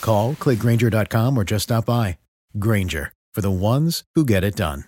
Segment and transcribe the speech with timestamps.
[0.00, 2.18] Call, clickgranger.com, or just stop by.
[2.58, 4.84] Granger, for the ones who get it done.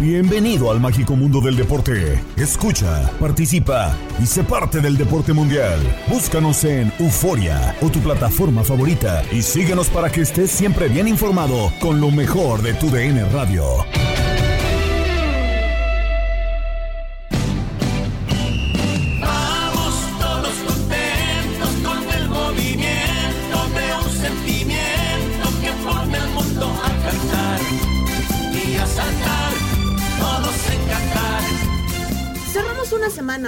[0.00, 2.22] Bienvenido al mágico mundo del deporte.
[2.36, 5.80] Escucha, participa y sé parte del deporte mundial.
[6.08, 11.72] Búscanos en Euforia o tu plataforma favorita y síguenos para que estés siempre bien informado
[11.80, 13.64] con lo mejor de tu DN Radio.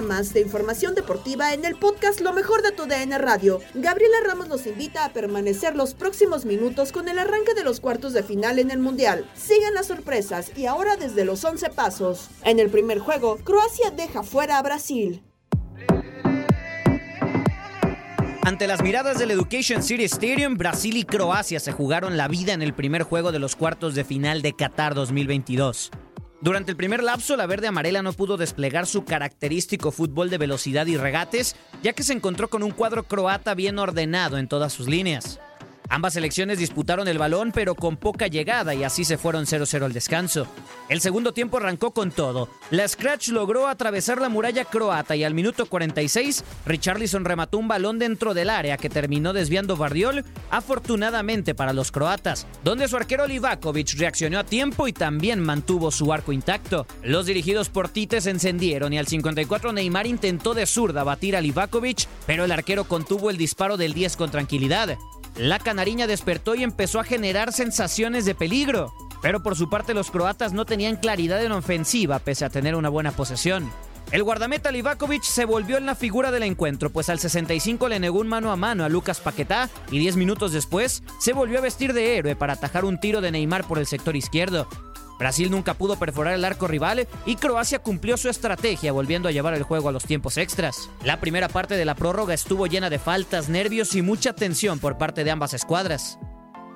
[0.00, 3.60] Más de información deportiva en el podcast Lo mejor de tu DN Radio.
[3.74, 8.12] Gabriela Ramos nos invita a permanecer los próximos minutos con el arranque de los cuartos
[8.12, 9.28] de final en el Mundial.
[9.34, 12.28] Siguen las sorpresas y ahora desde los 11 pasos.
[12.44, 15.24] En el primer juego, Croacia deja fuera a Brasil.
[18.42, 22.62] Ante las miradas del Education City Stadium, Brasil y Croacia se jugaron la vida en
[22.62, 25.90] el primer juego de los cuartos de final de Qatar 2022.
[26.42, 30.86] Durante el primer lapso, la verde amarela no pudo desplegar su característico fútbol de velocidad
[30.86, 34.88] y regates, ya que se encontró con un cuadro croata bien ordenado en todas sus
[34.88, 35.38] líneas.
[35.92, 39.92] Ambas selecciones disputaron el balón, pero con poca llegada, y así se fueron 0-0 al
[39.92, 40.46] descanso.
[40.88, 42.48] El segundo tiempo arrancó con todo.
[42.70, 47.98] La Scratch logró atravesar la muralla croata y al minuto 46, Richarlison remató un balón
[47.98, 53.98] dentro del área que terminó desviando Bardiol, afortunadamente para los croatas, donde su arquero Livakovic
[53.98, 56.86] reaccionó a tiempo y también mantuvo su arco intacto.
[57.02, 61.40] Los dirigidos por Tite se encendieron y al 54 Neymar intentó de zurda batir a
[61.40, 64.96] Livakovic, pero el arquero contuvo el disparo del 10 con tranquilidad.
[65.40, 68.92] La canariña despertó y empezó a generar sensaciones de peligro.
[69.22, 72.90] Pero por su parte los croatas no tenían claridad en ofensiva pese a tener una
[72.90, 73.72] buena posesión.
[74.12, 78.20] El guardameta Livakovic se volvió en la figura del encuentro, pues al 65 le negó
[78.20, 81.94] un mano a mano a Lucas Paquetá y 10 minutos después se volvió a vestir
[81.94, 84.68] de héroe para atajar un tiro de Neymar por el sector izquierdo.
[85.20, 89.52] Brasil nunca pudo perforar el arco rival y Croacia cumplió su estrategia volviendo a llevar
[89.52, 90.88] el juego a los tiempos extras.
[91.04, 94.96] La primera parte de la prórroga estuvo llena de faltas, nervios y mucha tensión por
[94.96, 96.18] parte de ambas escuadras.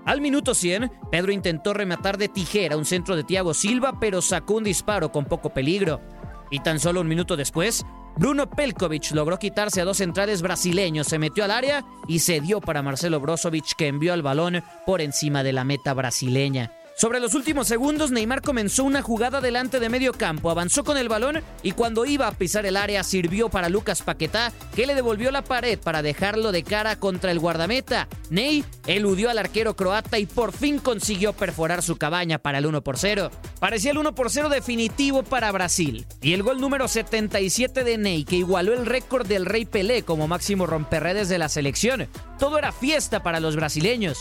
[0.04, 4.56] Al minuto 100, Pedro intentó rematar de tijera un centro de Thiago Silva, pero sacó
[4.56, 6.02] un disparo con poco peligro.
[6.50, 7.86] Y tan solo un minuto después,
[8.18, 12.60] Bruno Pelkovic logró quitarse a dos centrales brasileños, se metió al área y se dio
[12.60, 16.70] para Marcelo Brozovic que envió el balón por encima de la meta brasileña.
[16.96, 21.08] Sobre los últimos segundos, Neymar comenzó una jugada delante de medio campo, avanzó con el
[21.08, 25.32] balón y cuando iba a pisar el área sirvió para Lucas Paquetá, que le devolvió
[25.32, 28.06] la pared para dejarlo de cara contra el guardameta.
[28.30, 32.82] Ney eludió al arquero croata y por fin consiguió perforar su cabaña para el 1
[32.82, 33.30] por 0.
[33.58, 36.06] Parecía el 1 por 0 definitivo para Brasil.
[36.20, 40.28] Y el gol número 77 de Ney, que igualó el récord del Rey Pelé como
[40.28, 42.08] máximo romperredes de la selección,
[42.38, 44.18] todo era fiesta para los brasileños.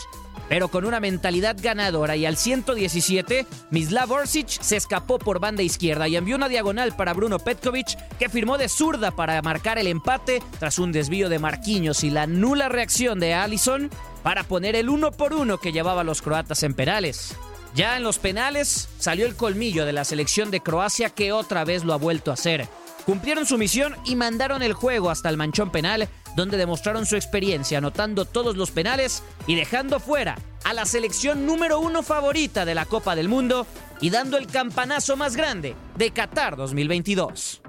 [0.48, 6.06] Pero con una mentalidad ganadora y al 117, Mislav Orsic se escapó por banda izquierda
[6.06, 10.42] y envió una diagonal para Bruno Petkovic, que firmó de zurda para marcar el empate
[10.58, 13.90] tras un desvío de Marquinhos y la nula reacción de Allison
[14.24, 17.36] para poner el uno por uno que llevaba los croatas en penales.
[17.74, 21.84] Ya en los penales salió el colmillo de la selección de Croacia que otra vez
[21.84, 22.66] lo ha vuelto a hacer.
[23.04, 27.78] Cumplieron su misión y mandaron el juego hasta el manchón penal, donde demostraron su experiencia
[27.78, 32.86] anotando todos los penales y dejando fuera a la selección número uno favorita de la
[32.86, 33.66] Copa del Mundo
[34.00, 37.63] y dando el campanazo más grande de Qatar 2022.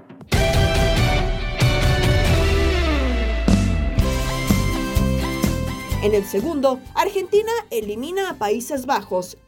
[6.02, 9.38] En el segundo, Argentina elimina a Países Bajos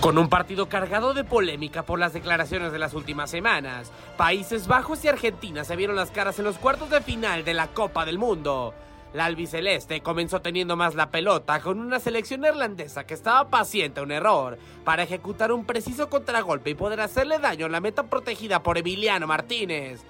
[0.00, 5.04] Con un partido cargado de polémica por las declaraciones de las últimas semanas, Países Bajos
[5.04, 8.18] y Argentina se vieron las caras en los cuartos de final de la Copa del
[8.18, 8.74] Mundo.
[9.14, 14.02] La albiceleste comenzó teniendo más la pelota con una selección neerlandesa que estaba paciente a
[14.04, 18.62] un error para ejecutar un preciso contragolpe y poder hacerle daño a la meta protegida
[18.62, 20.00] por Emiliano Martínez.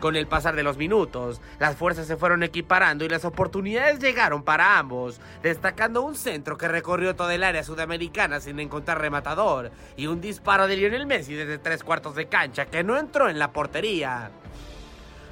[0.00, 4.42] Con el pasar de los minutos, las fuerzas se fueron equiparando y las oportunidades llegaron
[4.42, 10.08] para ambos, destacando un centro que recorrió toda el área sudamericana sin encontrar rematador y
[10.08, 13.52] un disparo de Lionel Messi desde tres cuartos de cancha que no entró en la
[13.52, 14.32] portería.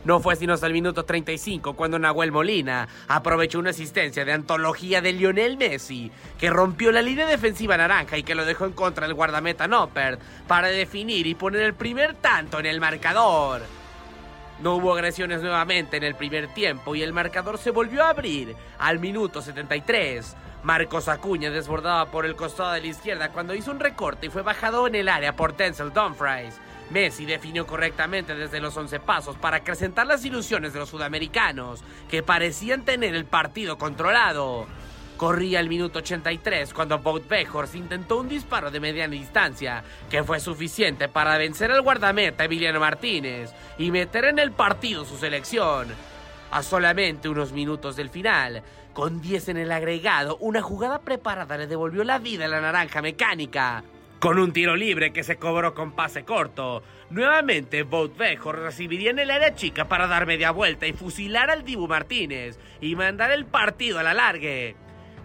[0.05, 5.03] No fue sino hasta el minuto 35 cuando Nahuel Molina aprovechó una asistencia de antología
[5.03, 9.07] de Lionel Messi, que rompió la línea defensiva naranja y que lo dejó en contra
[9.07, 13.61] del guardameta Noppert para definir y poner el primer tanto en el marcador.
[14.63, 18.57] No hubo agresiones nuevamente en el primer tiempo y el marcador se volvió a abrir
[18.79, 20.35] al minuto 73.
[20.63, 24.43] Marcos Acuña desbordaba por el costado de la izquierda cuando hizo un recorte y fue
[24.43, 26.59] bajado en el área por Denzel Dumfries.
[26.91, 32.23] Messi definió correctamente desde los 11 pasos para acrecentar las ilusiones de los sudamericanos, que
[32.23, 34.67] parecían tener el partido controlado.
[35.17, 40.41] Corría el minuto 83 cuando Bout Bejors intentó un disparo de mediana distancia que fue
[40.41, 45.89] suficiente para vencer al guardameta Emiliano Martínez y meter en el partido su selección.
[46.51, 48.63] A solamente unos minutos del final,
[48.95, 53.03] con 10 en el agregado, una jugada preparada le devolvió la vida a la naranja
[53.03, 53.85] mecánica.
[54.21, 59.19] Con un tiro libre que se cobró con pase corto, nuevamente Bout Bejor recibiría en
[59.19, 63.47] el área chica para dar media vuelta y fusilar al Dibu Martínez y mandar el
[63.47, 64.77] partido a la largue.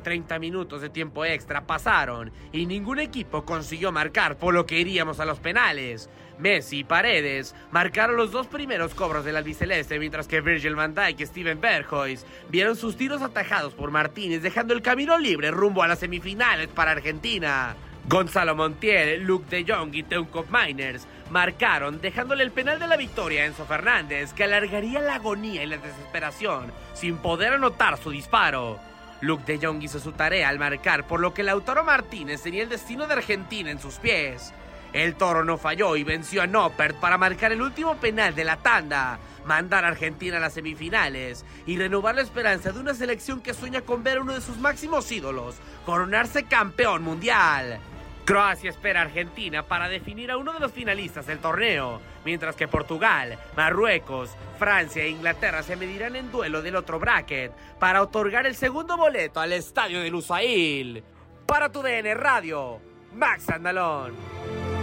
[0.03, 5.19] 30 minutos de tiempo extra pasaron y ningún equipo consiguió marcar, por lo que iríamos
[5.19, 6.09] a los penales.
[6.39, 11.19] Messi y Paredes marcaron los dos primeros cobros del albiceleste, mientras que Virgil van Dijk
[11.19, 15.87] y Steven Berghuis vieron sus tiros atajados por Martínez, dejando el camino libre rumbo a
[15.89, 17.75] las semifinales para Argentina.
[18.07, 23.41] Gonzalo Montiel, Luke de Jong y Teunkop Miners marcaron, dejándole el penal de la victoria
[23.41, 28.77] a Enzo Fernández, que alargaría la agonía y la desesperación sin poder anotar su disparo.
[29.21, 32.69] Luke de Jong hizo su tarea al marcar, por lo que Lautaro Martínez tenía el
[32.69, 34.53] destino de Argentina en sus pies.
[34.93, 38.57] El toro no falló y venció a Noppert para marcar el último penal de la
[38.57, 43.55] tanda, mandar a Argentina a las semifinales y renovar la esperanza de una selección que
[43.55, 45.55] sueña con ver a uno de sus máximos ídolos
[45.85, 47.79] coronarse campeón mundial.
[48.25, 52.67] Croacia espera a Argentina para definir a uno de los finalistas del torneo, mientras que
[52.67, 58.55] Portugal, Marruecos, Francia e Inglaterra se medirán en duelo del otro bracket para otorgar el
[58.55, 61.03] segundo boleto al estadio de Lusail.
[61.45, 62.81] Para tu DN Radio,
[63.13, 64.74] Max Andalón.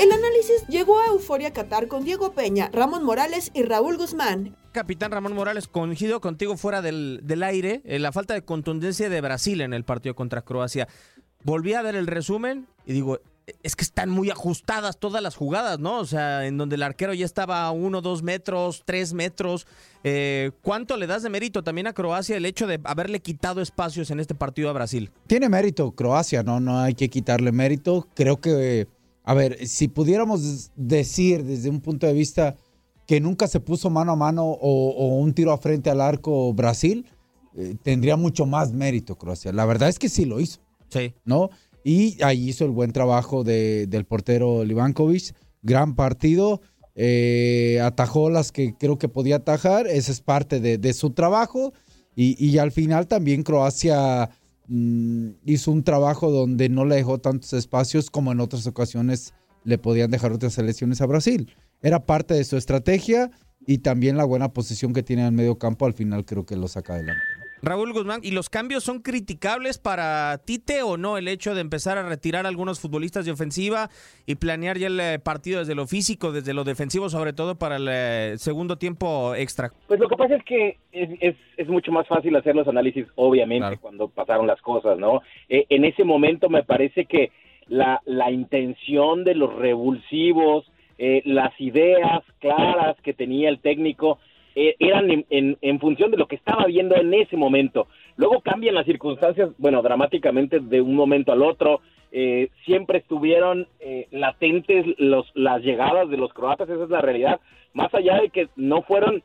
[0.00, 4.56] El análisis llegó a Euforia Qatar con Diego Peña, Ramón Morales y Raúl Guzmán.
[4.72, 9.20] Capitán Ramón Morales, coincido contigo fuera del, del aire, en la falta de contundencia de
[9.20, 10.88] Brasil en el partido contra Croacia.
[11.44, 13.20] Volví a ver el resumen y digo,
[13.62, 15.98] es que están muy ajustadas todas las jugadas, ¿no?
[15.98, 19.66] O sea, en donde el arquero ya estaba a uno, dos metros, tres metros.
[20.02, 24.10] Eh, ¿Cuánto le das de mérito también a Croacia el hecho de haberle quitado espacios
[24.10, 25.10] en este partido a Brasil?
[25.26, 26.58] Tiene mérito Croacia, ¿no?
[26.58, 28.08] No hay que quitarle mérito.
[28.14, 28.86] Creo que,
[29.30, 32.56] a ver, si pudiéramos decir desde un punto de vista
[33.06, 36.52] que nunca se puso mano a mano o, o un tiro a frente al arco
[36.52, 37.04] Brasil,
[37.56, 39.52] eh, tendría mucho más mérito Croacia.
[39.52, 40.58] La verdad es que sí lo hizo.
[40.88, 41.14] Sí.
[41.24, 41.50] ¿No?
[41.84, 45.34] Y ahí hizo el buen trabajo de, del portero Livankovic.
[45.62, 46.60] Gran partido.
[46.94, 49.86] eh, atajó las que creo que podía atajar.
[49.86, 51.72] Esa es parte de, de su trabajo.
[52.16, 54.28] Y, y al final también Croacia
[54.70, 59.34] mm, hizo un trabajo donde no le dejó tantos espacios como en otras ocasiones
[59.64, 61.52] le podían dejar otras selecciones a Brasil.
[61.82, 63.30] Era parte de su estrategia
[63.66, 66.56] y también la buena posición que tiene en el medio campo al final creo que
[66.56, 67.22] lo saca adelante.
[67.62, 71.98] Raúl Guzmán, ¿y los cambios son criticables para Tite o no el hecho de empezar
[71.98, 73.90] a retirar a algunos futbolistas de ofensiva
[74.26, 77.76] y planear ya el eh, partido desde lo físico, desde lo defensivo, sobre todo para
[77.76, 79.70] el eh, segundo tiempo extra?
[79.88, 83.06] Pues lo que pasa es que es, es, es mucho más fácil hacer los análisis,
[83.16, 85.22] obviamente, cuando pasaron las cosas, ¿no?
[85.48, 87.30] Eh, en ese momento me parece que
[87.68, 94.18] la, la intención de los revulsivos, eh, las ideas claras que tenía el técnico,
[94.54, 97.86] eh, eran en, en, función de lo que estaba viendo en ese momento.
[98.16, 101.80] Luego cambian las circunstancias, bueno, dramáticamente de un momento al otro.
[102.12, 107.40] Eh, siempre estuvieron eh, latentes los, las llegadas de los croatas, esa es la realidad.
[107.72, 109.22] Más allá de que no fueron,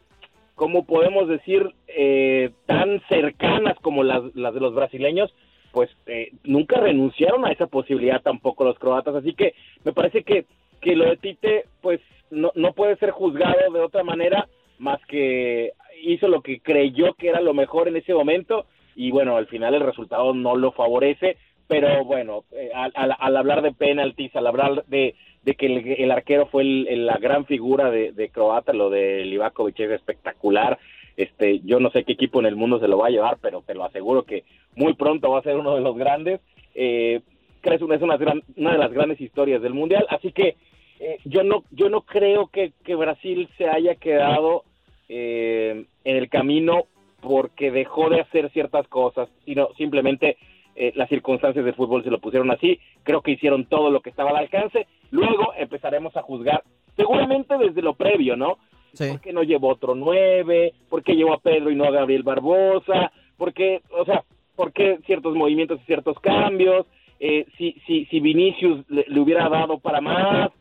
[0.54, 5.34] como podemos decir, eh, tan cercanas como las, las de los brasileños,
[5.72, 9.16] pues eh, nunca renunciaron a esa posibilidad tampoco los croatas.
[9.16, 10.46] Así que me parece que,
[10.80, 14.48] que lo de Tite, pues no, no puede ser juzgado de otra manera
[14.80, 15.72] más que
[16.04, 18.66] hizo lo que creyó que era lo mejor en ese momento
[18.96, 23.62] y bueno, al final el resultado no lo favorece, pero bueno, eh, al, al- hablar
[23.62, 28.12] de penaltis, al hablar de, de que el, arquero fue el- la gran figura de,
[28.30, 30.78] Croata, lo de Livakovic es espectacular,
[31.18, 33.62] este, yo no sé qué equipo en el mundo se lo va a llevar, pero
[33.66, 34.44] te lo aseguro que
[34.76, 36.40] muy pronto va a ser uno de los grandes,
[36.76, 37.22] eh,
[37.62, 38.18] creo que es una,
[38.58, 40.56] una de las grandes historias del Mundial, así que
[41.00, 44.64] eh, yo no yo no creo que, que Brasil se haya quedado
[45.10, 46.86] eh, en el camino
[47.22, 50.38] porque dejó de hacer ciertas cosas, sino simplemente
[50.76, 52.80] eh, las circunstancias del fútbol se lo pusieron así.
[53.04, 54.88] Creo que hicieron todo lo que estaba al alcance.
[55.12, 56.64] Luego empezaremos a juzgar,
[56.96, 58.58] seguramente desde lo previo, ¿no?
[58.98, 60.74] ¿Por qué no llevó otro nueve?
[60.90, 63.12] ¿Por qué llevó a Pedro y no a Gabriel Barbosa?
[63.38, 64.24] ¿Por qué, o sea,
[64.56, 66.86] por qué ciertos movimientos y ciertos cambios?
[67.20, 70.52] Eh, si, si, si Vinicius le, le hubiera dado para más,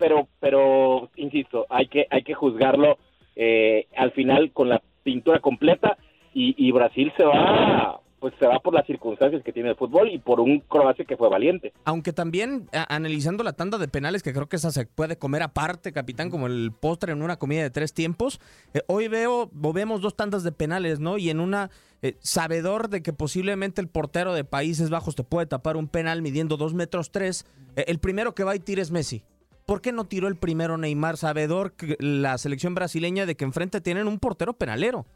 [0.00, 2.98] pero, pero, insisto, hay que, hay que juzgarlo
[3.36, 5.96] eh, al final con la pintura completa
[6.34, 10.10] y, y Brasil se va, pues se va por las circunstancias que tiene el fútbol
[10.10, 11.72] y por un Croacia que fue valiente.
[11.84, 15.92] Aunque también analizando la tanda de penales, que creo que esa se puede comer aparte,
[15.92, 18.40] capitán, como el postre en una comida de tres tiempos,
[18.74, 21.18] eh, hoy veo, vemos dos tandas de penales, ¿no?
[21.18, 21.70] Y en una,
[22.02, 26.22] eh, sabedor de que posiblemente el portero de Países Bajos te puede tapar un penal
[26.22, 29.22] midiendo dos metros tres, eh, el primero que va y tira es Messi.
[29.70, 34.08] ¿Por qué no tiró el primero Neymar, sabedor la selección brasileña de que enfrente tienen
[34.08, 35.06] un portero penalero?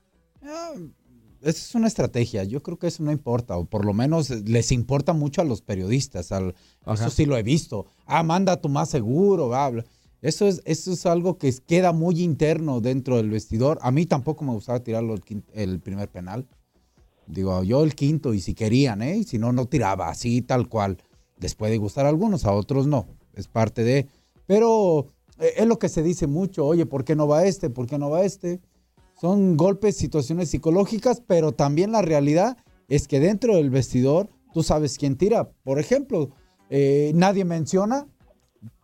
[1.40, 2.44] Esa es una estrategia.
[2.44, 5.61] Yo creo que eso no importa, o por lo menos les importa mucho a los
[5.61, 6.30] periodistas.
[6.30, 6.54] al-
[6.87, 7.87] eso sí lo he visto.
[8.06, 9.84] Ah, manda tu más seguro, bla, bla.
[10.23, 13.80] Eso es, eso es algo que queda muy interno dentro del vestidor.
[13.82, 16.46] A mí tampoco me gustaba tirarlo el, el primer penal.
[17.26, 19.16] Digo, yo el quinto, y si querían, ¿eh?
[19.16, 20.99] Y si no, no tiraba así, tal cual.
[21.40, 23.08] Les puede gustar a algunos, a otros no.
[23.34, 24.06] Es parte de.
[24.46, 25.08] Pero
[25.38, 26.66] eh, es lo que se dice mucho.
[26.66, 27.70] Oye, ¿por qué no va este?
[27.70, 28.60] ¿Por qué no va este?
[29.20, 32.56] Son golpes, situaciones psicológicas, pero también la realidad
[32.88, 35.50] es que dentro del vestidor tú sabes quién tira.
[35.62, 36.30] Por ejemplo,
[36.70, 38.06] eh, nadie menciona,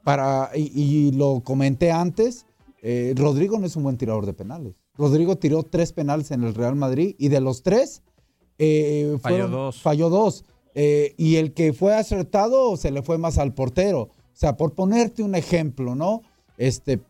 [0.05, 2.47] para, y, y lo comenté antes,
[2.83, 4.75] eh, Rodrigo no es un buen tirador de penales.
[4.97, 8.03] Rodrigo tiró tres penales en el Real Madrid y de los tres
[8.59, 9.81] eh, Falló dos.
[9.81, 10.45] Falló dos.
[10.75, 14.11] Eh, y el que fue acertado se le fue más al portero.
[14.33, 16.23] O sea, por ponerte un ejemplo, ¿no?
[16.57, 17.01] Este,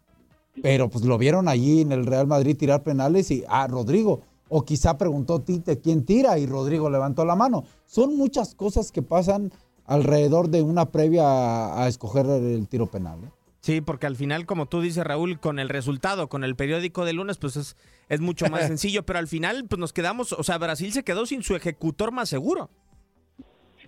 [0.62, 4.22] pero pues lo vieron allí en el Real Madrid tirar penales y, ah, Rodrigo.
[4.48, 7.64] O quizá preguntó Tite quién tira y Rodrigo levantó la mano.
[7.86, 9.52] Son muchas cosas que pasan
[9.86, 13.20] alrededor de una previa a, a escoger el tiro penal.
[13.24, 13.30] ¿eh?
[13.60, 17.12] Sí, porque al final, como tú dices, Raúl, con el resultado, con el periódico de
[17.12, 17.76] lunes, pues es,
[18.08, 21.26] es mucho más sencillo, pero al final, pues nos quedamos, o sea, Brasil se quedó
[21.26, 22.70] sin su ejecutor más seguro.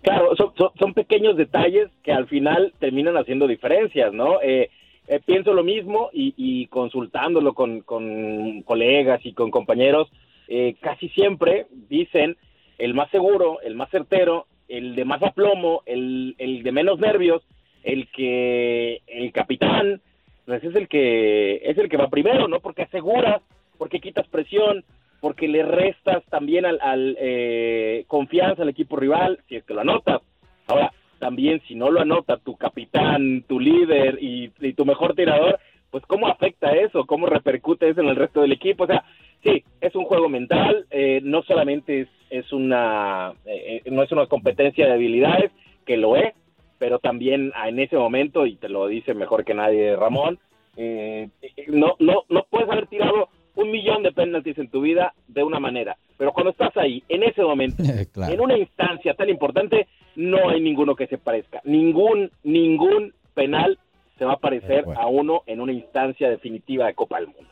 [0.03, 4.41] Claro, son, son, pequeños detalles que al final terminan haciendo diferencias, ¿no?
[4.43, 4.69] Eh,
[5.07, 10.11] eh, pienso lo mismo y, y consultándolo con, con colegas y con compañeros,
[10.49, 12.37] eh, casi siempre dicen
[12.79, 17.43] el más seguro, el más certero, el de más aplomo, el, el de menos nervios,
[17.85, 20.01] el que el capitán,
[20.47, 22.59] pues es el que es el que va primero, ¿no?
[22.61, 23.41] Porque aseguras,
[23.79, 24.85] porque quitas presión,
[25.23, 29.83] porque le restas también al, al, eh, confianza al equipo rival, si es que lo
[29.83, 30.21] anotas.
[30.67, 35.61] Ahora, también si no lo anota tu capitán, tu líder y, tu mejor tirador,
[35.93, 38.83] pues cómo afecta eso, cómo repercute eso en el resto del equipo.
[38.83, 39.05] O sea,
[39.45, 44.11] sí, es un juego mental, eh, no solamente es, es una, eh, eh, no es
[44.11, 45.53] una competencia de habilidades,
[45.87, 46.35] que lo es,
[46.81, 50.41] pero también en ese momento, y te lo dice mejor que nadie Ramón,
[50.77, 55.15] eh, eh, no, no, no puedes haber tirado un millón de penaltis en tu vida
[55.29, 59.87] de una manera, pero cuando estás ahí, en ese momento, en una instancia tan importante,
[60.17, 61.61] no hay ninguno que se parezca.
[61.65, 63.79] Ningún, ningún penal
[64.19, 67.51] se va a parecer a uno en una instancia definitiva de Copa del Mundo.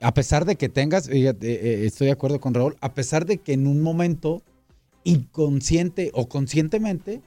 [0.00, 3.24] a pesar de que tengas, fíjate, eh, eh, estoy de acuerdo con Raúl, a pesar
[3.26, 4.42] de que en un momento
[5.04, 7.20] inconsciente o conscientemente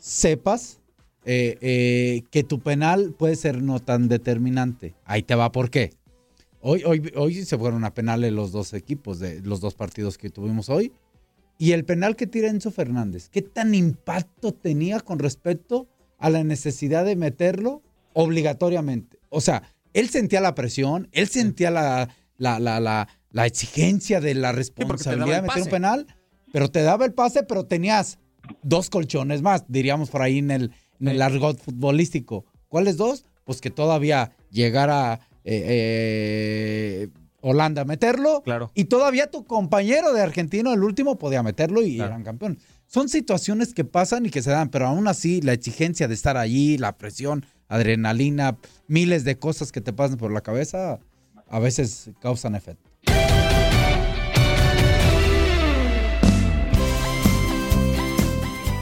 [0.00, 0.82] sepas
[1.24, 4.94] eh, eh, que tu penal puede ser no tan determinante.
[5.04, 5.90] Ahí te va, ¿por qué?
[6.64, 10.30] Hoy, hoy, hoy se fueron a penales los dos equipos de los dos partidos que
[10.30, 10.92] tuvimos hoy.
[11.58, 15.88] Y el penal que tira Enzo Fernández, ¿qué tan impacto tenía con respecto
[16.18, 19.18] a la necesidad de meterlo obligatoriamente?
[19.28, 24.36] O sea, él sentía la presión, él sentía la, la, la, la, la exigencia de
[24.36, 26.06] la responsabilidad de meter un penal,
[26.52, 28.20] pero te daba el pase, pero tenías
[28.62, 32.44] dos colchones más, diríamos por ahí en el, en el argot futbolístico.
[32.68, 33.24] ¿Cuáles dos?
[33.44, 37.08] Pues que todavía llegara eh, eh,
[37.40, 38.42] Holanda meterlo.
[38.42, 38.70] Claro.
[38.74, 42.58] Y todavía tu compañero de argentino, el último, podía meterlo y eran campeón.
[42.86, 46.36] Son situaciones que pasan y que se dan, pero aún así la exigencia de estar
[46.36, 51.00] allí, la presión, adrenalina, miles de cosas que te pasan por la cabeza,
[51.48, 52.91] a veces causan efecto.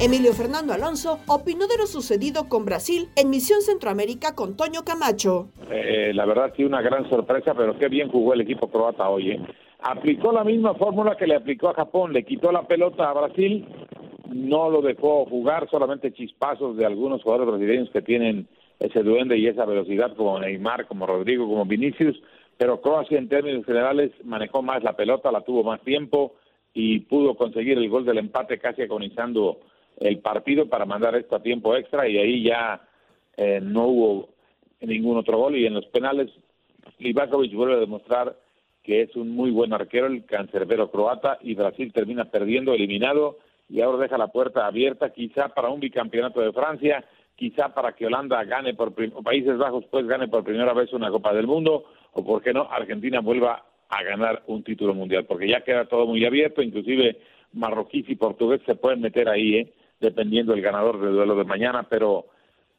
[0.03, 5.51] Emilio Fernando Alonso opinó de lo sucedido con Brasil en Misión Centroamérica con Toño Camacho.
[5.71, 9.33] Eh, la verdad sí una gran sorpresa, pero qué bien jugó el equipo croata hoy.
[9.33, 9.41] ¿eh?
[9.81, 13.69] Aplicó la misma fórmula que le aplicó a Japón, le quitó la pelota a Brasil,
[14.33, 19.49] no lo dejó jugar, solamente chispazos de algunos jugadores brasileños que tienen ese duende y
[19.49, 22.19] esa velocidad como Neymar, como Rodrigo, como Vinicius,
[22.57, 26.37] pero Croacia en términos generales manejó más la pelota, la tuvo más tiempo
[26.73, 29.59] y pudo conseguir el gol del empate casi agonizando
[30.01, 32.81] el partido para mandar esto a tiempo extra y ahí ya
[33.37, 34.29] eh, no hubo
[34.81, 36.31] ningún otro gol y en los penales
[36.99, 38.37] Livakovic vuelve a demostrar
[38.83, 43.39] que es un muy buen arquero, el cancerbero croata y Brasil termina perdiendo, eliminado
[43.69, 47.05] y ahora deja la puerta abierta quizá para un bicampeonato de Francia,
[47.37, 51.11] quizá para que Holanda gane por o Países Bajos pues gane por primera vez una
[51.11, 55.49] Copa del Mundo o por qué no Argentina vuelva a ganar un título mundial porque
[55.49, 57.19] ya queda todo muy abierto, inclusive
[57.53, 59.73] marroquíes y portugués se pueden meter ahí, ¿eh?
[60.01, 62.27] Dependiendo del ganador del duelo de mañana, pero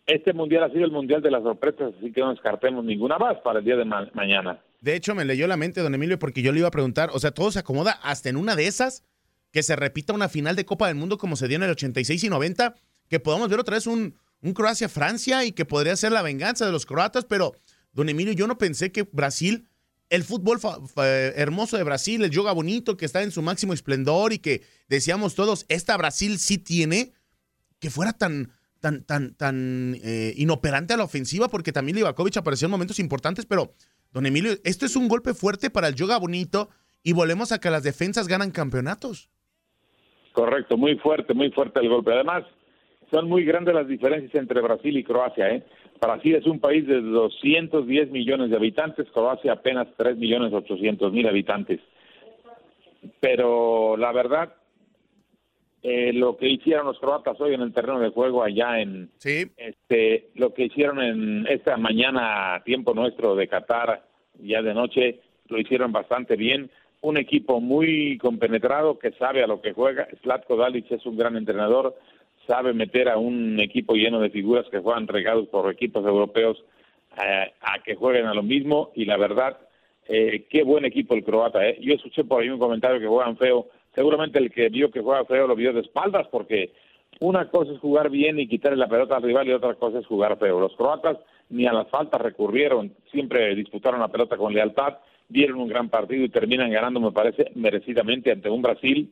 [0.05, 3.37] este mundial ha sido el mundial de las sorpresas, así que no descartemos ninguna más
[3.43, 4.59] para el día de ma- mañana.
[4.81, 7.19] De hecho, me leyó la mente, don Emilio, porque yo le iba a preguntar, o
[7.19, 9.03] sea, todo se acomoda hasta en una de esas,
[9.51, 12.23] que se repita una final de Copa del Mundo como se dio en el 86
[12.23, 12.73] y 90,
[13.09, 16.71] que podamos ver otra vez un, un Croacia-Francia y que podría ser la venganza de
[16.71, 17.53] los croatas, pero,
[17.93, 19.67] don Emilio, yo no pensé que Brasil,
[20.09, 20.57] el fútbol
[21.35, 25.35] hermoso de Brasil, el yoga bonito que está en su máximo esplendor y que decíamos
[25.35, 27.11] todos, esta Brasil sí tiene,
[27.81, 32.67] que fuera tan tan tan tan eh, inoperante a la ofensiva porque también Livakovic apareció
[32.67, 33.73] en momentos importantes, pero
[34.13, 36.69] don Emilio, esto es un golpe fuerte para el yoga bonito
[37.03, 39.29] y volvemos a que las defensas ganan campeonatos.
[40.31, 42.13] Correcto, muy fuerte, muy fuerte el golpe.
[42.13, 42.43] Además,
[43.11, 45.49] son muy grandes las diferencias entre Brasil y Croacia.
[45.49, 45.65] ¿eh?
[45.99, 51.27] Brasil es un país de 210 millones de habitantes, Croacia apenas 3 millones 800 mil
[51.27, 51.81] habitantes.
[53.19, 54.53] Pero la verdad,
[55.83, 60.29] eh, lo que hicieron los croatas hoy en el terreno de juego allá en este
[60.35, 64.03] lo que hicieron en esta mañana a tiempo nuestro de Qatar
[64.39, 66.69] ya de noche lo hicieron bastante bien.
[67.01, 70.07] Un equipo muy compenetrado que sabe a lo que juega.
[70.21, 71.95] Slatko Dalic es un gran entrenador
[72.47, 76.63] sabe meter a un equipo lleno de figuras que juegan regados por equipos europeos
[77.23, 78.91] eh, a que jueguen a lo mismo.
[78.95, 79.57] Y la verdad
[80.07, 81.77] eh, qué buen equipo el croata eh.
[81.79, 85.25] yo escuché por ahí un comentario que juegan feo seguramente el que vio que juega
[85.25, 86.71] feo lo vio de espaldas porque
[87.19, 90.05] una cosa es jugar bien y quitarle la pelota al rival y otra cosa es
[90.07, 90.59] jugar feo.
[90.59, 91.17] Los croatas
[91.49, 96.23] ni a las faltas recurrieron, siempre disputaron la pelota con lealtad, dieron un gran partido
[96.23, 99.11] y terminan ganando, me parece, merecidamente ante un Brasil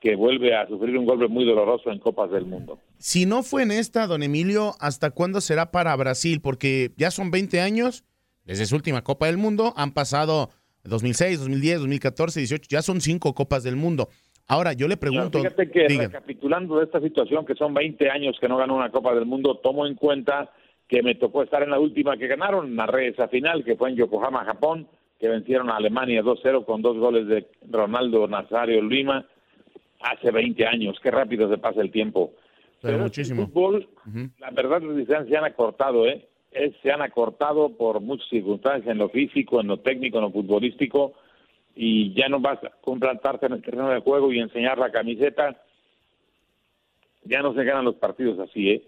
[0.00, 2.78] que vuelve a sufrir un golpe muy doloroso en Copas del Mundo.
[2.98, 6.40] Si no fue en esta, don Emilio, ¿hasta cuándo será para Brasil?
[6.40, 8.04] Porque ya son 20 años
[8.44, 10.50] desde su última Copa del Mundo, han pasado
[10.88, 14.08] 2006, 2010, 2014, 18, ya son cinco Copas del Mundo.
[14.46, 15.38] Ahora, yo le pregunto...
[15.38, 16.04] Fíjate que diga.
[16.04, 19.56] recapitulando de esta situación, que son 20 años que no ganó una Copa del Mundo,
[19.62, 20.50] tomo en cuenta
[20.88, 23.96] que me tocó estar en la última que ganaron, narré esa final, que fue en
[23.96, 24.88] Yokohama, Japón,
[25.20, 29.26] que vencieron a Alemania 2-0 con dos goles de Ronaldo Nazario Lima
[30.00, 30.96] hace 20 años.
[31.02, 32.32] Qué rápido se pasa el tiempo.
[32.80, 33.46] Pero muchísimo.
[33.46, 33.88] fútbol,
[34.38, 36.26] la verdad, las distancias se han acortado, ¿eh?
[36.50, 40.30] Es- se han acortado por muchas circunstancias, en lo físico, en lo técnico, en lo
[40.30, 41.12] futbolístico,
[41.76, 45.62] y ya no vas a plantarte en el terreno de juego y enseñar la camiseta.
[47.24, 48.82] Ya no se ganan los partidos así, ¿eh?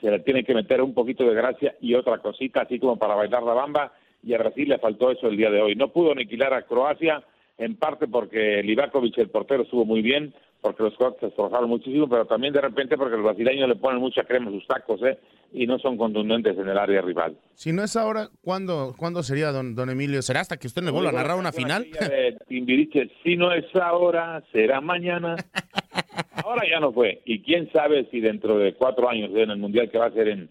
[0.00, 3.14] Se le tiene que meter un poquito de gracia y otra cosita, así como para
[3.14, 5.74] bailar la bamba, y a Brasil le faltó eso el día de hoy.
[5.74, 7.24] No pudo aniquilar a Croacia,
[7.58, 10.34] en parte porque Livakovic, el portero, estuvo muy bien,
[10.66, 14.00] porque los croatas se esforzaron muchísimo, pero también de repente porque los brasileños le ponen
[14.00, 15.16] mucha crema a sus tacos, ¿eh?
[15.52, 17.36] Y no son contundentes en el área rival.
[17.54, 20.22] Si no es ahora, ¿cuándo, ¿cuándo sería, don, don Emilio?
[20.22, 21.86] ¿Será hasta que usted le vuelva a narrar una final?
[22.10, 25.36] Eh, Timbiriche, si no es ahora, será mañana.
[26.44, 27.22] Ahora ya no fue.
[27.24, 30.28] Y quién sabe si dentro de cuatro años en el Mundial que va a ser
[30.28, 30.48] en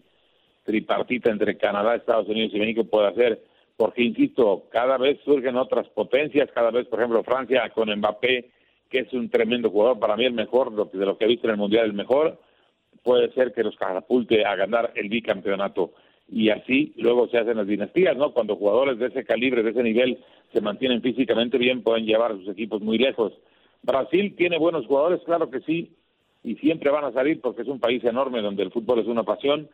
[0.64, 3.42] tripartita entre Canadá, Estados Unidos y México puede hacer.
[3.76, 8.50] Porque, insisto, cada vez surgen otras potencias, cada vez, por ejemplo, Francia con Mbappé,
[8.98, 11.58] es un tremendo jugador, para mí el mejor, de lo que he visto en el
[11.58, 12.38] Mundial, el mejor,
[13.02, 15.92] puede ser que los catapulte a ganar el bicampeonato.
[16.28, 18.32] Y así luego se hacen las dinastías, ¿no?
[18.32, 20.18] Cuando jugadores de ese calibre, de ese nivel,
[20.52, 23.32] se mantienen físicamente bien, pueden llevar a sus equipos muy lejos.
[23.82, 25.92] Brasil tiene buenos jugadores, claro que sí,
[26.42, 29.22] y siempre van a salir porque es un país enorme donde el fútbol es una
[29.22, 29.68] pasión,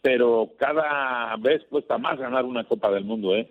[0.00, 3.50] pero cada vez cuesta más ganar una Copa del Mundo, ¿eh?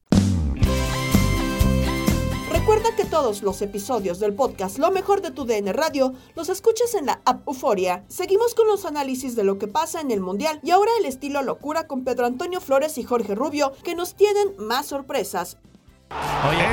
[2.61, 6.93] Recuerda que todos los episodios del podcast Lo mejor de tu DN Radio los escuchas
[6.95, 8.05] en la app Euforia.
[8.07, 11.41] Seguimos con los análisis de lo que pasa en el Mundial y ahora el estilo
[11.41, 15.57] locura con Pedro Antonio Flores y Jorge Rubio que nos tienen más sorpresas.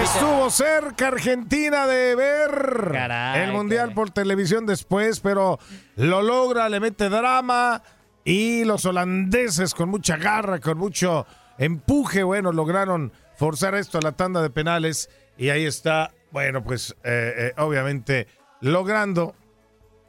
[0.03, 5.59] Estuvo cerca Argentina de ver Caray, el Mundial por televisión después, pero
[5.97, 7.83] lo logra, le mete drama
[8.25, 11.27] y los holandeses con mucha garra, con mucho
[11.59, 16.97] empuje, bueno, lograron forzar esto a la tanda de penales y ahí está, bueno, pues
[17.05, 18.27] eh, eh, obviamente
[18.61, 19.35] logrando,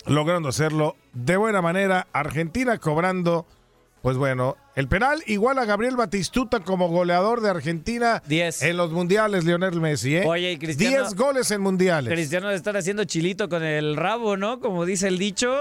[0.06, 3.46] logrando hacerlo de buena manera, Argentina cobrando,
[4.02, 9.44] pues bueno, el penal igual a Gabriel Batistuta como goleador de Argentina en los mundiales,
[9.44, 10.24] Lionel Messi, ¿eh?
[10.26, 12.14] Oye, y Cristiano- 10 goles en mundiales.
[12.14, 14.60] Cristiano de estar haciendo chilito con el rabo, ¿no?
[14.62, 15.54] Como dice el dicho,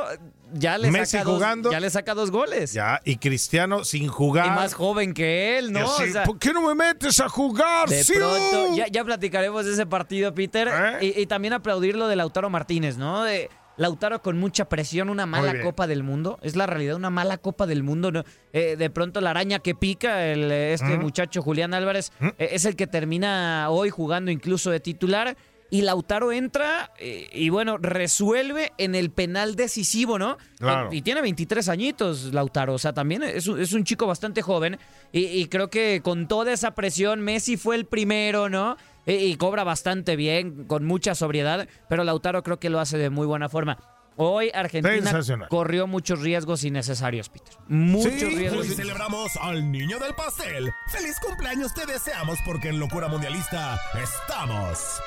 [0.53, 1.73] ya le Messi saca dos, jugando.
[1.73, 2.73] ya le saca dos goles.
[2.73, 4.47] Ya, y Cristiano sin jugar.
[4.47, 5.85] Y más joven que él, ¿no?
[5.87, 7.89] O sea, ¿Por qué no me metes a jugar?
[7.89, 8.13] de Sí.
[8.15, 10.69] pronto, ya, ya platicaremos de ese partido, Peter.
[11.01, 11.13] ¿Eh?
[11.17, 13.25] Y, y también aplaudir lo de Lautaro Martínez, ¿no?
[13.25, 15.63] De Lautaro con mucha presión, una mala.
[15.63, 16.39] Copa del Mundo.
[16.43, 18.13] Es la realidad, una mala Copa del Mundo.
[18.13, 18.25] ¿no?
[18.53, 21.01] Eh, de pronto la araña que pica, el, eh, este ¿Mm?
[21.01, 25.37] muchacho Julián Álvarez, eh, es el que termina hoy jugando incluso de titular.
[25.71, 30.39] Y Lautaro entra eh, y bueno, resuelve en el penal decisivo, ¿no?
[30.59, 30.89] Claro.
[30.91, 34.79] Y tiene 23 añitos Lautaro, o sea, también es un, es un chico bastante joven
[35.13, 38.79] y, y creo que con toda esa presión Messi fue el primero, ¿no?
[39.09, 43.11] Y, y cobra bastante bien, con mucha sobriedad, pero Lautaro creo que lo hace de
[43.11, 43.79] muy buena forma.
[44.21, 45.13] Hoy Argentina
[45.49, 47.55] corrió muchos riesgos innecesarios, Peter.
[47.69, 48.67] Muchos riesgos.
[48.67, 50.73] Hoy celebramos al niño del pastel.
[50.89, 55.01] Feliz cumpleaños te deseamos porque en Locura Mundialista estamos.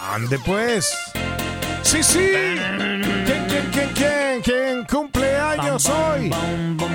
[0.00, 0.96] Ande pues.
[1.82, 2.30] Sí, sí.
[2.32, 4.42] ¿Quién, quién, quién, quién?
[4.42, 6.30] ¿Quién cumple años hoy?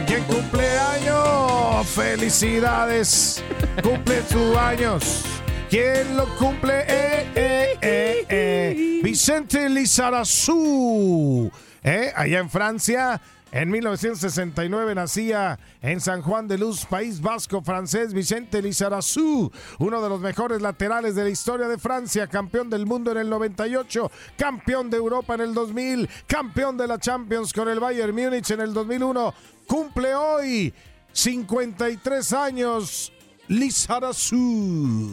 [0.08, 1.88] ¿Quién cumple años?
[1.88, 3.44] Felicidades.
[3.84, 5.24] Cumple sus años.
[5.70, 6.80] ¿Quién lo cumple?
[6.88, 9.00] Eh, eh, eh, eh.
[9.04, 11.52] Vicente Lizarazu.
[11.84, 12.12] ¿Eh?
[12.16, 13.22] Allá en Francia.
[13.52, 20.10] En 1969 nacía en San Juan de Luz, País Vasco francés, Vicente Lizarazu, uno de
[20.10, 24.92] los mejores laterales de la historia de Francia, campeón del mundo en el 98, campeón
[24.92, 28.72] de Europa en el 2000, campeón de la Champions con el Bayern Múnich en el
[28.72, 29.34] 2001.
[29.66, 30.72] Cumple hoy
[31.12, 33.12] 53 años
[33.50, 35.10] Lizarazu.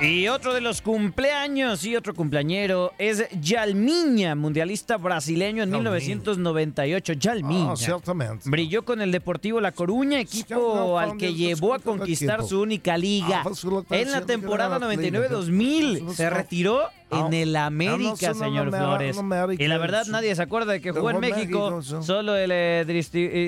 [0.00, 7.12] Y otro de los cumpleaños y otro cumpleañero es Yalmiña, mundialista brasileño en 1998.
[7.12, 7.72] Yalmiña.
[7.72, 8.50] Ah, ciertamente.
[8.50, 13.44] Brilló con el Deportivo La Coruña, equipo al que llevó a conquistar su única liga.
[13.90, 19.16] En la temporada 99-2000 se retiró en el América, señor Flores.
[19.58, 22.80] Y la verdad nadie se acuerda de que jugó en México, solo el, eh,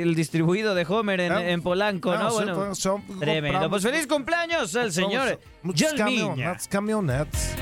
[0.03, 2.33] el distribuido de Homer en, en Polanco, ¿no?
[2.33, 2.73] Bueno,
[3.19, 3.71] tremendo.
[3.71, 5.41] Pues feliz cumpleaños al señor
[5.97, 7.57] camionetas, camionetas.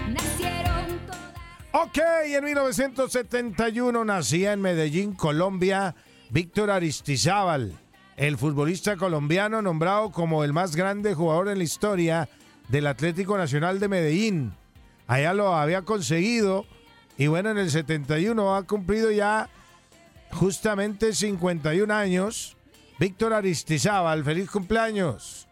[1.72, 5.94] Ok, en 1971 nacía en Medellín, Colombia,
[6.30, 7.74] Víctor Aristizábal,
[8.16, 12.28] el futbolista colombiano nombrado como el más grande jugador en la historia
[12.68, 14.54] del Atlético Nacional de Medellín.
[15.06, 16.66] Allá lo había conseguido
[17.18, 19.48] y bueno, en el 71 ha cumplido ya
[20.32, 22.56] justamente 51 años.
[22.98, 25.46] Víctor Aristizábal, feliz cumpleaños.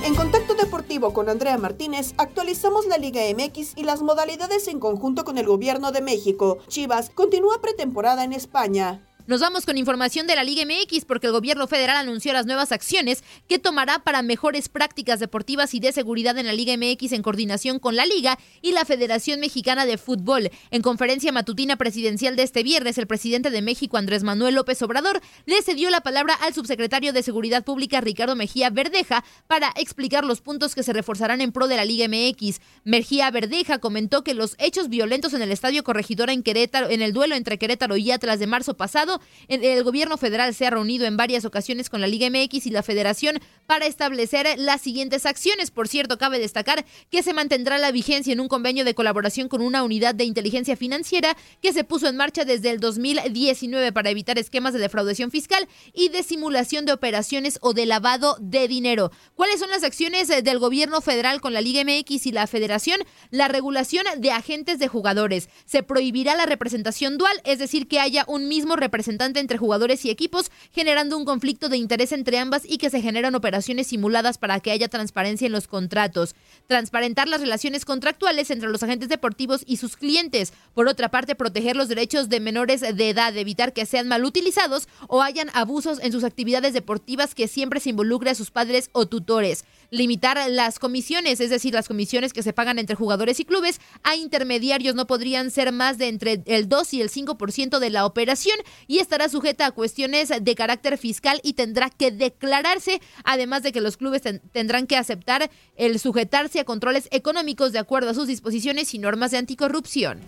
[0.05, 5.25] En Contacto Deportivo con Andrea Martínez actualizamos la Liga MX y las modalidades en conjunto
[5.25, 6.59] con el Gobierno de México.
[6.67, 9.01] Chivas continúa pretemporada en España.
[9.27, 12.71] Nos vamos con información de la Liga MX porque el gobierno federal anunció las nuevas
[12.71, 17.23] acciones que tomará para mejores prácticas deportivas y de seguridad en la Liga MX en
[17.23, 20.51] coordinación con la Liga y la Federación Mexicana de Fútbol.
[20.69, 25.19] En conferencia matutina presidencial de este viernes, el presidente de México, Andrés Manuel López Obrador,
[25.47, 30.41] le cedió la palabra al subsecretario de Seguridad Pública, Ricardo Mejía Verdeja, para explicar los
[30.41, 32.59] puntos que se reforzarán en pro de la Liga MX.
[32.83, 37.11] Mejía Verdeja comentó que los hechos violentos en el Estadio Corregidora en Querétaro, en el
[37.11, 39.14] duelo entre Querétaro y Atlas de marzo pasado,
[39.47, 42.83] el, gobierno federal se ha reunido en varias ocasiones con la Liga MX y la
[42.83, 45.71] Federación para establecer las siguientes acciones.
[45.71, 49.61] Por cierto, cabe destacar que se mantendrá la vigencia en un convenio de colaboración con
[49.61, 54.37] una unidad de inteligencia financiera que se puso en marcha desde el 2019 para evitar
[54.37, 59.11] esquemas de defraudación fiscal y de simulación de operaciones o de lavado de dinero.
[59.35, 62.99] ¿Cuáles son las acciones eh, del gobierno federal con la Liga MX y la Federación?
[63.31, 65.49] La regulación de agentes de jugadores.
[65.65, 70.09] Se prohibirá la representación dual, es decir, que haya un mismo representante entre jugadores y
[70.09, 74.59] equipos, generando un conflicto de interés entre ambas y que se generan operaciones simuladas para
[74.59, 76.35] que haya transparencia en los contratos.
[76.67, 80.53] Transparentar las relaciones contractuales entre los agentes deportivos y sus clientes.
[80.73, 84.87] Por otra parte, proteger los derechos de menores de edad, evitar que sean mal utilizados
[85.07, 89.05] o hayan abusos en sus actividades deportivas que siempre se involucre a sus padres o
[89.05, 89.65] tutores.
[89.95, 94.17] Limitar las comisiones, es decir, las comisiones que se pagan entre jugadores y clubes a
[94.17, 98.57] intermediarios no podrían ser más de entre el 2 y el 5% de la operación
[98.87, 103.79] y estará sujeta a cuestiones de carácter fiscal y tendrá que declararse, además de que
[103.79, 108.27] los clubes ten- tendrán que aceptar el sujetarse a controles económicos de acuerdo a sus
[108.27, 110.19] disposiciones y normas de anticorrupción.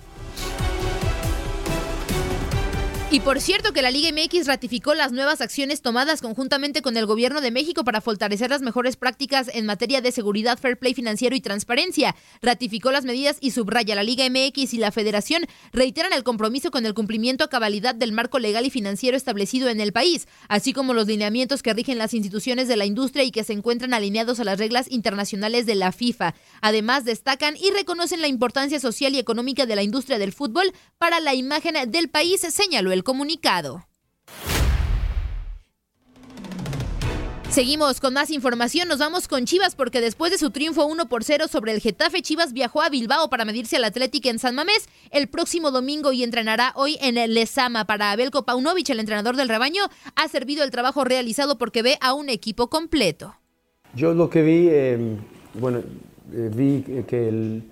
[3.09, 7.05] Y por cierto que la Liga MX ratificó las nuevas acciones tomadas conjuntamente con el
[7.05, 11.33] Gobierno de México para fortalecer las mejores prácticas en materia de seguridad, fair play financiero
[11.33, 12.17] y transparencia.
[12.41, 16.85] Ratificó las medidas y subraya la Liga MX y la Federación reiteran el compromiso con
[16.85, 20.93] el cumplimiento a cabalidad del marco legal y financiero establecido en el país, así como
[20.93, 24.43] los lineamientos que rigen las instituciones de la industria y que se encuentran alineados a
[24.43, 26.35] las reglas internacionales de la FIFA.
[26.59, 31.21] Además, destacan y reconocen la importancia social y económica de la industria del fútbol para
[31.21, 33.85] la imagen del país, señaló el comunicado.
[37.49, 41.23] Seguimos con más información, nos vamos con Chivas porque después de su triunfo 1 por
[41.23, 44.87] 0 sobre el Getafe, Chivas viajó a Bilbao para medirse al Atlético en San Mamés
[45.11, 47.85] el próximo domingo y entrenará hoy en el Lezama.
[47.85, 49.83] Para Abelko Paunovic, el entrenador del rebaño,
[50.15, 53.35] ha servido el trabajo realizado porque ve a un equipo completo.
[53.95, 55.17] Yo lo que vi, eh,
[55.55, 55.79] bueno,
[56.33, 57.63] eh, vi que el,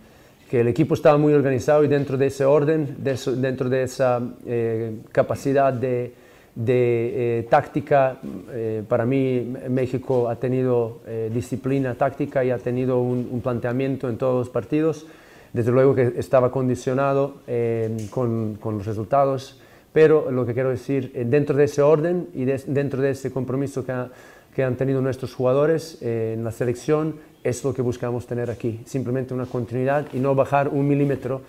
[0.49, 3.83] que el equipo estaba muy organizado y dentro de ese orden, de eso- dentro de
[3.83, 6.13] esa eh, capacidad de,
[6.53, 8.17] de, eh, táctica,
[8.51, 14.07] eh, para mí México ha tenido eh, disciplina táctica y ha tenido un, un planteamiento
[14.07, 15.05] en todos los partidos.
[15.51, 19.59] Desde luego que estaba condicionado eh, con, con los resultados,
[19.93, 23.31] pero lo que quiero decir, eh, dentro de ese orden y de- dentro de ese
[23.31, 24.09] compromiso que, ha-
[24.55, 28.79] que han tenido nuestros jugadores eh, en la selección, es lo que buscamos tener aquí,
[28.85, 31.41] simplemente una continuidad y no bajar un milímetro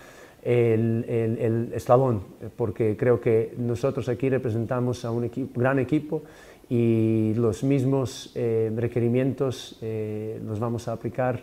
[0.42, 2.20] el, el- eslabón,
[2.56, 6.22] porque creo que nosotros aquí representamos a un gran equipo
[6.68, 11.42] y los mismos eh, requerimientos eh, los vamos a aplicar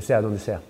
[0.00, 0.60] sea donde sea.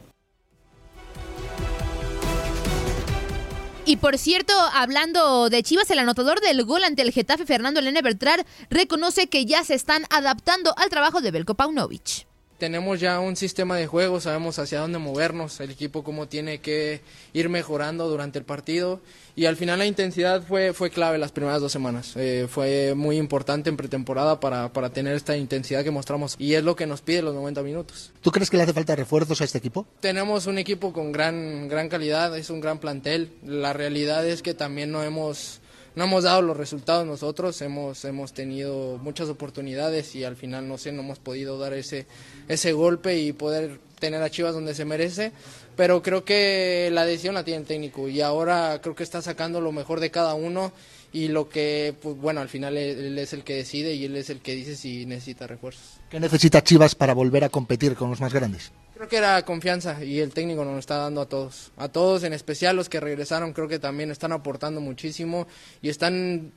[3.89, 8.03] Y por cierto, hablando de Chivas, el anotador del gol ante el Getafe, Fernando Elena
[8.03, 12.28] Bertrand, reconoce que ya se están adaptando al trabajo de Belko Paunovic.
[12.59, 17.01] Tenemos ya un sistema de juego, sabemos hacia dónde movernos, el equipo cómo tiene que
[17.33, 19.01] ir mejorando durante el partido
[19.37, 22.15] y al final la intensidad fue, fue clave las primeras dos semanas.
[22.17, 26.65] Eh, fue muy importante en pretemporada para, para tener esta intensidad que mostramos y es
[26.65, 28.11] lo que nos pide los 90 minutos.
[28.23, 29.87] ¿Tú crees que le hace falta refuerzos a este equipo?
[30.01, 33.31] Tenemos un equipo con gran, gran calidad, es un gran plantel.
[33.47, 35.61] La realidad es que también no hemos,
[35.95, 40.79] no hemos dado los resultados nosotros, hemos, hemos tenido muchas oportunidades y al final no
[40.79, 42.07] sé, no hemos podido dar ese,
[42.49, 45.33] ese golpe y poder tener a Chivas donde se merece.
[45.77, 49.61] Pero creo que la decisión la tiene el técnico y ahora creo que está sacando
[49.61, 50.73] lo mejor de cada uno
[51.13, 54.17] y lo que, pues bueno, al final él, él es el que decide y él
[54.17, 56.01] es el que dice si necesita refuerzos.
[56.11, 58.73] ¿Qué necesita Chivas para volver a competir con los más grandes?
[58.99, 61.71] Creo que era confianza y el técnico nos lo está dando a todos.
[61.77, 65.47] A todos, en especial los que regresaron, creo que también están aportando muchísimo
[65.81, 66.51] y están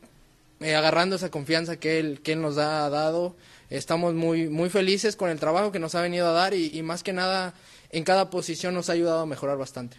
[0.60, 3.36] eh, agarrando esa confianza que él, nos ha dado.
[3.70, 7.04] Estamos muy, muy felices con el trabajo que nos ha venido a dar y más
[7.04, 7.54] que nada
[7.92, 9.98] en cada posición nos ha ayudado a mejorar bastante.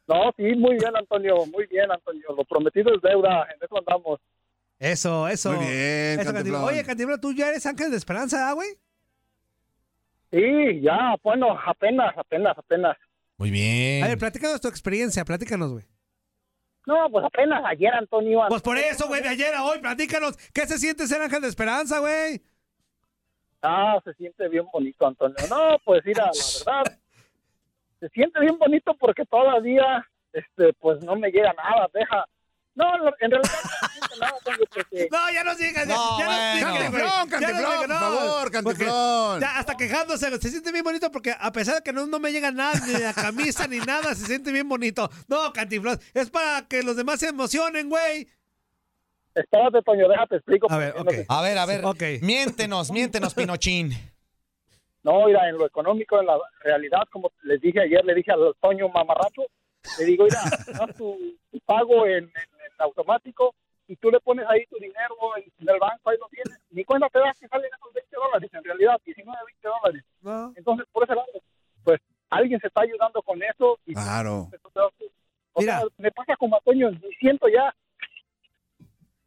[0.07, 2.23] No, sí, muy bien, Antonio, muy bien, Antonio.
[2.35, 4.19] Lo prometido es deuda, en eso andamos.
[4.81, 5.53] Eso, eso.
[5.53, 6.65] Muy bien, Eso.
[6.65, 8.69] Oye, Cantinflón, tú ya eres ángel de esperanza, ¿ah, güey?
[10.31, 12.97] Sí, ya, bueno, apenas, apenas, apenas.
[13.37, 14.03] Muy bien.
[14.03, 15.85] A ver, platícanos tu experiencia, platícanos, güey.
[16.87, 18.41] No, pues apenas ayer, Antonio.
[18.49, 20.35] Pues por eso, güey, de ayer a hoy, platícanos.
[20.51, 22.41] ¿Qué se siente ser ángel de esperanza, güey?
[23.61, 25.35] Ah, se siente bien bonito, Antonio.
[25.47, 26.31] No, pues mira, la
[26.81, 26.99] verdad,
[27.99, 32.25] se siente bien bonito porque todavía, este, pues no me llega nada, deja.
[32.73, 35.07] No, no, en realidad no se siente nada, Antonio, porque...
[35.11, 36.55] No, ya no sigas, ya, No, ya no bueno.
[36.55, 36.81] sigas, güey.
[36.81, 39.39] Cantinflón, Ya no Cantinflón, sigas, por favor, porque Cantinflón.
[39.41, 42.31] Ya hasta quejándose, se siente bien bonito porque a pesar de que no, no me
[42.31, 45.09] llega nada, ni la camisa ni nada, se siente bien bonito.
[45.27, 48.27] No, Cantinflón, es para que los demás se emocionen, güey.
[49.35, 50.67] Espérate, Toño, déjate explico.
[50.71, 51.25] A ver, porque ok.
[51.29, 51.85] no A ver, a ver.
[51.85, 52.03] Ok.
[52.21, 53.91] Miéntenos, miéntenos, Pinochín.
[55.03, 58.53] No, mira, en lo económico, en la realidad, como les dije ayer, le dije al
[58.61, 59.43] Toño mamarracho,
[59.97, 61.17] le digo, mira, haz tu,
[61.51, 63.53] tu pago en, en- en automático
[63.87, 67.09] y tú le pones ahí tu dinero en, el banco, ahí lo tienes, ni cuenta
[67.09, 70.55] te das que salen esos 20 dólares, en realidad, 19, 20 dólares.
[70.55, 71.27] Entonces, por ese lado,
[71.83, 73.77] pues alguien se está ayudando con eso.
[73.85, 74.49] Y, Claro.
[75.53, 76.89] O sea, me pasa como a Toño,
[77.19, 77.75] siento ya.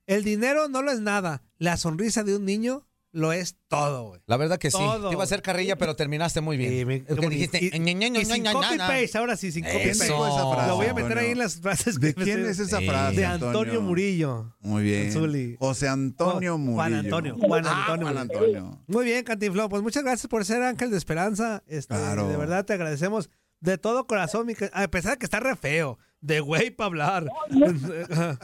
[0.07, 1.43] El dinero no lo es nada.
[1.59, 2.83] La sonrisa de un niño
[3.15, 4.21] lo es todo, güey.
[4.27, 4.77] La verdad que sí.
[4.77, 5.09] Todo.
[5.09, 6.91] Te iba a hacer carrilla, pero terminaste muy bien.
[6.91, 7.59] Es que Qué dijiste.
[7.65, 8.87] Y- "Ña, ña, ña, y sin copy ña".
[8.89, 10.07] paste, ahora sí, sin copy paste.
[10.07, 11.25] esa frase, Lo voy a meter Antonio.
[11.25, 12.01] ahí en las frases.
[12.01, 12.87] ¿De quién me- es esa Sí.
[12.87, 13.17] frase?
[13.17, 14.55] De Antonio Murillo.
[14.61, 15.57] Muy bien.
[15.59, 16.75] José Antonio Oh, Murillo.
[16.77, 17.37] Juan Antonio.
[17.41, 18.07] Juan Ah, Antonio.
[18.07, 18.19] Juan.
[18.19, 18.79] Antonio.
[18.89, 19.69] Muy bien, Cantinflón.
[19.69, 21.63] Pues muchas gracias por ser ángel de esperanza.
[21.67, 22.29] Este, Claro.
[22.29, 25.99] De verdad te agradecemos de todo corazón, mi a pesar de que está re feo,
[26.21, 27.27] de güey para hablar.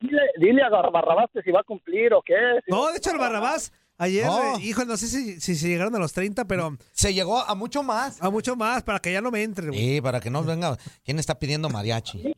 [0.00, 2.34] Dile, dile a Barrabás que si va a cumplir o qué.
[2.64, 4.56] si No, de hecho, el Barrabás, ayer, No.
[4.56, 6.76] eh, hijo, no sé si, si se llegaron a los 30, pero.
[6.92, 8.22] Se llegó a mucho más.
[8.22, 9.78] A mucho más, para que ya no me entre, güey.
[9.78, 10.76] Sí, para que no venga.
[11.04, 12.32] ¿Quién está pidiendo mariachi?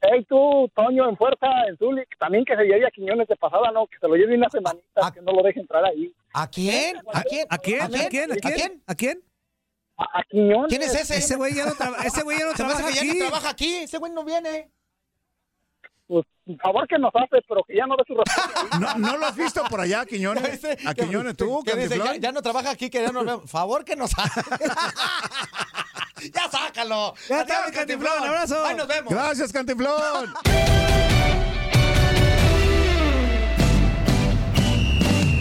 [0.00, 3.70] Hey, tú, Toño, en fuerza, en Zulik, también que se lleve a Quiñones de pasada,
[3.72, 3.86] ¿no?
[3.86, 6.12] Que se lo lleve una semanita, que no lo deje entrar ahí.
[6.32, 6.96] ¿A quién?
[7.12, 7.46] ¿A quién?
[7.50, 7.80] ¿A quién?
[7.82, 8.32] ¿A quién?
[8.32, 8.82] ¿A quién?
[8.86, 9.22] ¿A quién?
[9.96, 10.68] A, a Quiñones.
[10.68, 11.16] ¿Quién es ese?
[11.16, 13.08] Ese güey ya no, traba- ese güey ya no trabaja que ya aquí.
[13.18, 13.74] no trabaja aquí.
[13.76, 14.70] Ese güey no viene.
[16.08, 18.78] Pues, por favor que nos hace, pero que ya no dé su respuesta.
[18.78, 20.60] ¿No, ¿No lo has visto por allá, Quiñones?
[20.86, 23.40] ¿A Quiñones tú, Que dice, ya, ya no trabaja aquí, que ya no veo.
[23.46, 24.12] Favor que nos
[26.32, 27.14] Ya sácalo.
[27.28, 28.64] Ya está, Cantinflón, abrazo.
[28.64, 29.12] Ahí nos vemos.
[29.12, 30.32] Gracias, Cantinflón.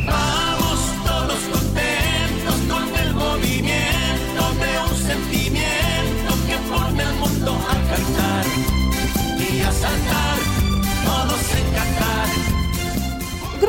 [0.07, 7.55] Vamos todos contentos con el movimiento de un sentimiento que forme el mundo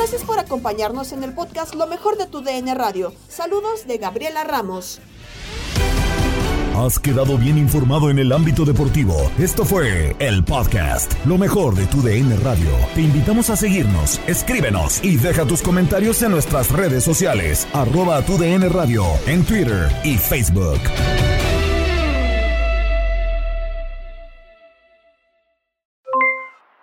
[0.09, 3.13] Gracias por acompañarnos en el podcast Lo mejor de tu DN Radio.
[3.27, 5.01] Saludos de Gabriela Ramos.
[6.77, 9.17] Has quedado bien informado en el ámbito deportivo.
[9.37, 12.71] Esto fue el podcast Lo mejor de tu DN Radio.
[12.95, 17.67] Te invitamos a seguirnos, escríbenos y deja tus comentarios en nuestras redes sociales.
[17.73, 20.79] Arroba tu DN Radio en Twitter y Facebook.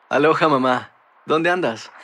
[0.10, 0.92] Aloha mamá,
[1.26, 1.90] ¿dónde andas?